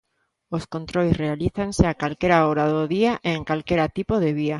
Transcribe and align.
Os 0.55 0.63
controis 0.73 1.13
realízanse 1.23 1.83
a 1.87 1.97
calquera 2.01 2.37
hora 2.47 2.65
do 2.73 2.83
día 2.95 3.13
e 3.27 3.29
en 3.37 3.43
calquera 3.49 3.85
tipo 3.97 4.15
de 4.23 4.31
vía. 4.39 4.49